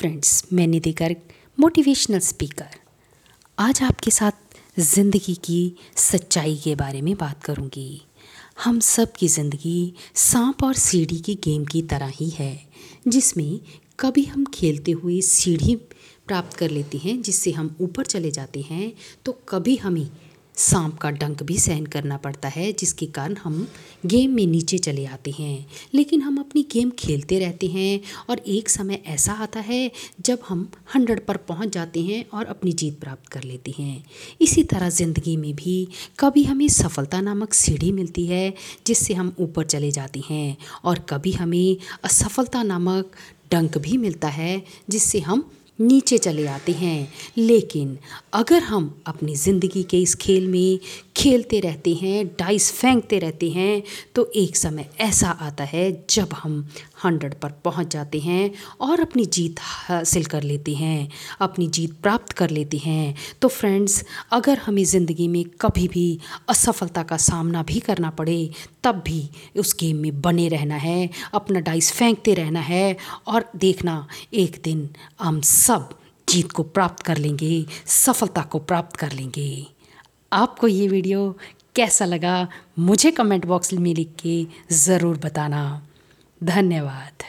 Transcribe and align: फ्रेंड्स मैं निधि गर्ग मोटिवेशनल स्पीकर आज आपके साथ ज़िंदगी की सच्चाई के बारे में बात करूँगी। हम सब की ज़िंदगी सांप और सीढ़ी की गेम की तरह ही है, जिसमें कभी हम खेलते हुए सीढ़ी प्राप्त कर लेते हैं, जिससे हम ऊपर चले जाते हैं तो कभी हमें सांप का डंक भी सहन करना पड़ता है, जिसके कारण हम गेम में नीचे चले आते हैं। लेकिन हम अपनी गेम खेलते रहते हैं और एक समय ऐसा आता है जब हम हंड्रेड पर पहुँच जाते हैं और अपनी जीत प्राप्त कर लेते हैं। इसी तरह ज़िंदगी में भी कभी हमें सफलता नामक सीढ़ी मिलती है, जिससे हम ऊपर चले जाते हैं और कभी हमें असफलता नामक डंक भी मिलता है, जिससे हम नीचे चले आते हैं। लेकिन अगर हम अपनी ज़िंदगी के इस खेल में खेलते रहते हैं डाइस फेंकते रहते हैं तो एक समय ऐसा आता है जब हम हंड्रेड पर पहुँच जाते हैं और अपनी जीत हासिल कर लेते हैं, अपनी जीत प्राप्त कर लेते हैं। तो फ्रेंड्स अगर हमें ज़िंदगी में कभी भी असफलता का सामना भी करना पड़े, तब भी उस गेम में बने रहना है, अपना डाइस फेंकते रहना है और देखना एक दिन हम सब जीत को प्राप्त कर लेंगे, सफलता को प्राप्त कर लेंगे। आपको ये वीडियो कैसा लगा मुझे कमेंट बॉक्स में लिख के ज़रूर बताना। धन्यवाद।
फ्रेंड्स 0.00 0.44
मैं 0.52 0.66
निधि 0.66 0.90
गर्ग 0.92 1.16
मोटिवेशनल 1.58 2.18
स्पीकर 2.18 2.76
आज 3.58 3.82
आपके 3.82 4.10
साथ 4.10 4.56
ज़िंदगी 4.80 5.34
की 5.34 5.76
सच्चाई 5.96 6.56
के 6.56 6.74
बारे 6.74 7.00
में 7.02 7.14
बात 7.14 7.42
करूँगी। 7.44 8.02
हम 8.64 8.78
सब 8.80 9.12
की 9.12 9.28
ज़िंदगी 9.28 9.92
सांप 10.14 10.64
और 10.64 10.74
सीढ़ी 10.74 11.18
की 11.18 11.34
गेम 11.44 11.64
की 11.64 11.82
तरह 11.82 12.12
ही 12.14 12.28
है, 12.30 12.66
जिसमें 13.08 13.60
कभी 14.00 14.24
हम 14.24 14.44
खेलते 14.54 14.92
हुए 14.92 15.20
सीढ़ी 15.20 15.76
प्राप्त 16.26 16.56
कर 16.56 16.70
लेते 16.70 16.98
हैं, 16.98 17.20
जिससे 17.22 17.50
हम 17.50 17.74
ऊपर 17.80 18.06
चले 18.06 18.30
जाते 18.30 18.60
हैं 18.60 18.92
तो 19.24 19.38
कभी 19.48 19.76
हमें 19.76 20.08
सांप 20.60 20.96
का 20.98 21.10
डंक 21.10 21.42
भी 21.42 21.56
सहन 21.58 21.84
करना 21.86 22.16
पड़ता 22.16 22.48
है, 22.48 22.72
जिसके 22.72 23.06
कारण 23.08 23.36
हम 23.36 23.66
गेम 24.06 24.30
में 24.30 24.46
नीचे 24.46 24.78
चले 24.78 25.04
आते 25.06 25.30
हैं। 25.30 25.66
लेकिन 25.94 26.22
हम 26.22 26.36
अपनी 26.38 26.62
गेम 26.72 26.90
खेलते 26.98 27.38
रहते 27.38 27.66
हैं 27.66 28.00
और 28.30 28.38
एक 28.38 28.68
समय 28.68 29.02
ऐसा 29.06 29.32
आता 29.32 29.60
है 29.60 29.90
जब 30.20 30.40
हम 30.48 30.68
हंड्रेड 30.94 31.24
पर 31.26 31.36
पहुँच 31.48 31.72
जाते 31.74 32.02
हैं 32.02 32.24
और 32.28 32.46
अपनी 32.46 32.72
जीत 32.72 32.98
प्राप्त 33.00 33.28
कर 33.28 33.44
लेते 33.44 33.74
हैं। 33.78 34.04
इसी 34.40 34.62
तरह 34.64 34.88
ज़िंदगी 34.90 35.36
में 35.36 35.54
भी 35.56 35.76
कभी 36.18 36.44
हमें 36.44 36.66
सफलता 36.70 37.20
नामक 37.20 37.54
सीढ़ी 37.54 37.92
मिलती 37.92 38.26
है, 38.26 38.52
जिससे 38.86 39.14
हम 39.14 39.34
ऊपर 39.38 39.64
चले 39.66 39.90
जाते 39.90 40.22
हैं 40.28 40.56
और 40.84 40.98
कभी 41.08 41.32
हमें 41.32 41.76
असफलता 42.04 42.62
नामक 42.62 43.16
डंक 43.52 43.78
भी 43.78 43.96
मिलता 43.96 44.28
है, 44.28 44.62
जिससे 44.90 45.20
हम 45.20 45.50
नीचे 45.80 46.18
चले 46.18 46.46
आते 46.46 46.72
हैं। 46.72 47.12
लेकिन 47.38 47.98
अगर 48.34 48.62
हम 48.62 49.02
अपनी 49.06 49.34
ज़िंदगी 49.34 49.82
के 49.82 49.98
इस 49.98 50.14
खेल 50.14 50.48
में 50.48 50.78
खेलते 51.20 51.58
रहते 51.60 51.92
हैं 51.94 52.26
डाइस 52.38 52.70
फेंकते 52.72 53.18
रहते 53.18 53.50
हैं 53.50 53.82
तो 54.14 54.24
एक 54.36 54.56
समय 54.56 54.88
ऐसा 55.00 55.30
आता 55.40 55.64
है 55.64 55.82
जब 56.10 56.32
हम 56.34 56.52
हंड्रेड 57.04 57.34
पर 57.34 57.50
पहुँच 57.64 57.92
जाते 57.92 58.18
हैं 58.20 58.50
और 58.80 59.00
अपनी 59.00 59.24
जीत 59.26 59.56
हासिल 59.60 60.24
कर 60.24 60.42
लेते 60.42 60.74
हैं, 60.74 61.08
अपनी 61.40 61.66
जीत 61.68 61.92
प्राप्त 62.02 62.32
कर 62.32 62.50
लेते 62.50 62.76
हैं। 62.76 63.14
तो 63.42 63.48
फ्रेंड्स 63.48 64.04
अगर 64.32 64.58
हमें 64.58 64.82
ज़िंदगी 64.84 65.26
में 65.28 65.44
कभी 65.60 65.88
भी 65.88 66.18
असफलता 66.48 67.02
का 67.02 67.16
सामना 67.16 67.62
भी 67.62 67.80
करना 67.80 68.10
पड़े, 68.10 68.50
तब 68.84 69.02
भी 69.06 69.28
उस 69.58 69.74
गेम 69.80 69.96
में 69.96 70.20
बने 70.20 70.48
रहना 70.48 70.76
है, 70.76 71.10
अपना 71.34 71.60
डाइस 71.60 71.92
फेंकते 71.92 72.34
रहना 72.34 72.60
है 72.60 72.96
और 73.26 73.50
देखना 73.56 74.06
एक 74.34 74.60
दिन 74.64 74.88
हम 75.20 75.40
सब 75.40 75.88
जीत 76.28 76.52
को 76.52 76.62
प्राप्त 76.62 77.02
कर 77.02 77.16
लेंगे, 77.16 77.64
सफलता 77.86 78.42
को 78.42 78.58
प्राप्त 78.60 78.96
कर 78.96 79.12
लेंगे। 79.12 79.79
आपको 80.32 80.66
ये 80.66 80.86
वीडियो 80.88 81.36
कैसा 81.76 82.04
लगा 82.04 82.48
मुझे 82.78 83.10
कमेंट 83.10 83.46
बॉक्स 83.46 83.72
में 83.74 83.94
लिख 83.94 84.14
के 84.22 84.46
ज़रूर 84.74 85.16
बताना। 85.18 85.62
धन्यवाद। 86.40 87.22